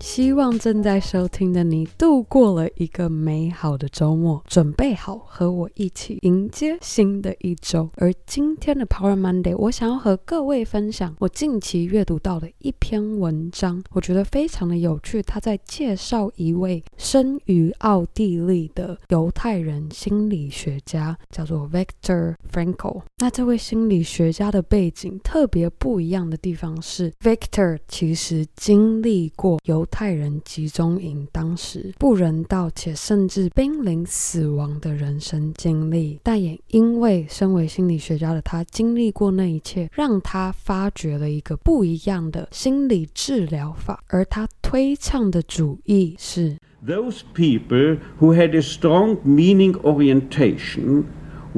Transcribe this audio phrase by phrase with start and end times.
[0.00, 7.90] 希望正在收听的你度过了一个美好的周末，准备好和我一起迎接新的一周。
[7.96, 15.20] 而今天的 Power Monday，我想要和各位分享我近期阅读到的一篇文章，我觉得非常的有趣。
[15.20, 23.02] 他在介绍一位生于奥地利的犹太人心理学家，叫做 Victor Frankl。
[23.18, 51.04] 那这位心理学家的背景特别不一样的地方是，Victor 其实经历过犹太人集中营当时不人道且甚至濒临死亡的人生经历，但也因为身为心理学家的他经历过那一切，让他发掘了一个不一样的心理治疗法，而他推倡的主义是：Those people who had a strong meaning orientation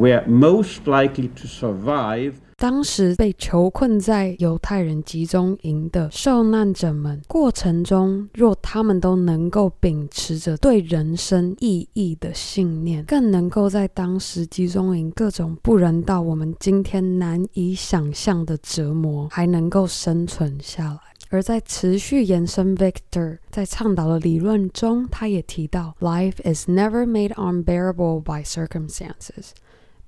[0.01, 2.33] were most likely to survive.
[2.57, 21.01] 当时被囚困在犹太人集中营的受难者们，过程中若他们都能够秉持着对人生意义的信念，更能够在当时集中营各种不人道、我们今天难以想象的折磨，还能够生存下来。
[21.31, 29.53] 而在持续延伸，Victor 在倡导的理论中，他也提到，Life is never made unbearable by circumstances。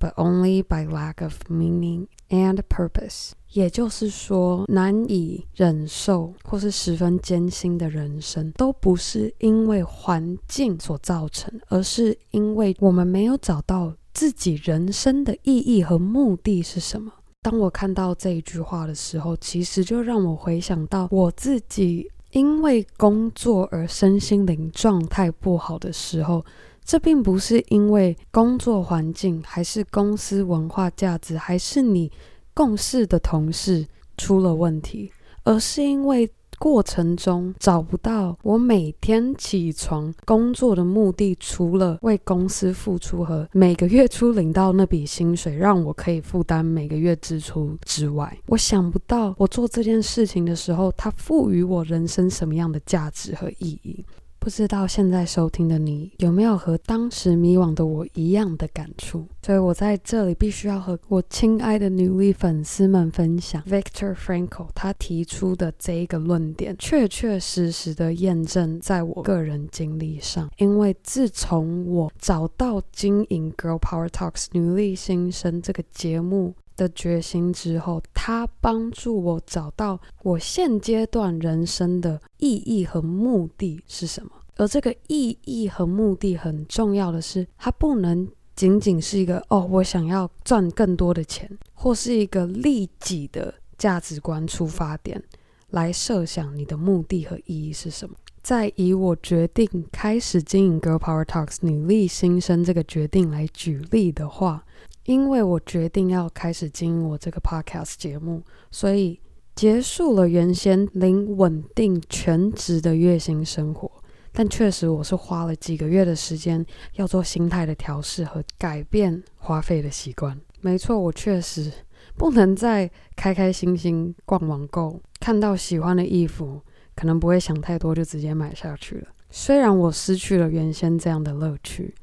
[0.02, 17.12] But only by lack of meaning and purpose，也就是说，难以忍受或是十分艰辛的人生，都不是因为环境所造成，而是因为我们没有找到自己人生的意义和目的是什么。
[17.40, 26.44] 当我看到这一句话的时候，其实就让我回想到我自己因为工作而身心灵状态不好的时候。
[26.84, 32.10] 这并不是因为工作环境，还是公司文化价值，还是你
[32.54, 33.86] 共事的同事
[34.16, 35.10] 出了问题，
[35.44, 54.04] 而是因为过程中找不到我每天起床工作的目的，除了为公司付出和每个月初领到那笔薪水，让我可以负担每个月支出之外，我想不到我做这件事情的时候，它赋予我人生什么样的价值和意义。
[54.42, 59.24] 不知道现在收听的你有没有和当时迷惘的我一样的感触？
[59.40, 70.50] 所以我在这里必须要和我亲爱的女力粉丝们分享，Viktor Frankl 他提出的这一个论点，确确实实的验证在我个人经历上。
[70.58, 84.30] 因为自从我找到经营 Girl Power Talks 女力新生这个节目的决心之后，他帮助我找到我现阶段人生的意义和目的是什么。
[84.56, 95.22] 而这个意义和目的很重要的是，它不能仅仅是一个哦，我想要赚更多的钱，或是一个利己的价值观出发点
[95.70, 98.14] 来设想你的目的和意义是什么。
[98.42, 104.64] 再以我决定开始经营 Girl Power Talks 女力新生这个决定来举例的话。
[105.04, 109.18] 因为我决定要开始经营我这个 podcast 节目，所以
[109.54, 113.90] 结束了原先零稳定全职的月薪生活。
[114.32, 116.64] 但确实，我是花了几个月的时间
[116.94, 120.40] 要做心态的调试和改变花费的习惯。
[120.60, 121.70] 没错，我确实
[122.16, 126.62] 不能再开开心心逛网购，看到喜欢的衣服，
[126.94, 129.08] 可能不会想太多就直接买下去了。
[129.28, 131.94] 虽然我失去了原先这样的乐趣，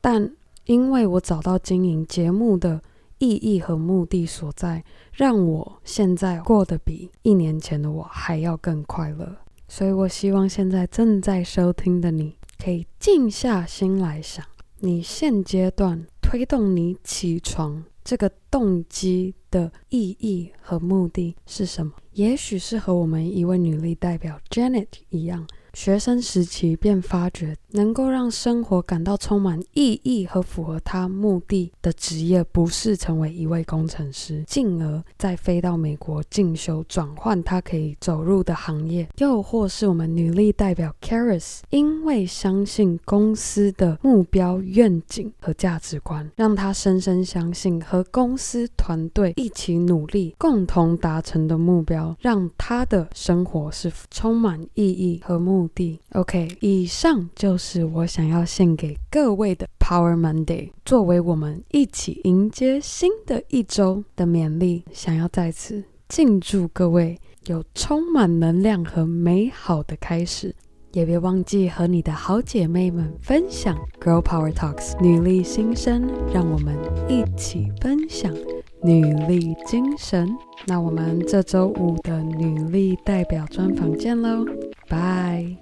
[0.00, 0.32] 但。
[0.66, 2.82] 因为我找到经营节目的
[3.18, 9.36] 意义和目的所在，让我现在过得比一年前的我还要更快乐。
[9.68, 14.44] 所以我希望现在正在收听的你，可以静下心来想，
[14.80, 21.92] 你现阶段推动你起床这个动机的意义和目的是什么？
[22.12, 25.46] 也许是和我们一位女力代表 Janet 一样。
[25.74, 56.00] 学生时期便发觉，能够让生活感到充满意义和符合他目的的职业，不是成为一位工程师，进而再飞到美国进修，转换他可以走入的行业；又或是我们女力代表 Caris，因为相信公司的目标愿景和价值观，让他深深相信和公司团队一起努力，共同达成的目标，让他的生活是充满意义和目的。
[56.12, 70.54] OK，以上就是是我想要献给各位的 Power Monday，作为我们一起迎接新的一周的勉励，想要在此敬祝各位有充满能量和美好的开始，
[70.92, 76.72] 也别忘记和你的好姐妹们分享 Girl Power Talks 女力新生，让我们
[77.08, 78.32] 一起分享
[78.80, 80.32] 女力精神。
[80.68, 84.46] 那我们这周五的女力代表专访见喽，
[84.88, 85.56] 拜。